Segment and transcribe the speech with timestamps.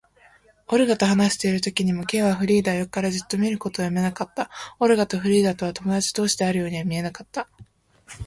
[0.69, 4.49] オルガと話しているときにも、Ｋ はフリーダを横からじっと見ることをやめなかった。
[4.79, 7.47] オルガとフリーダとは友だち同士であるようには見えなかった。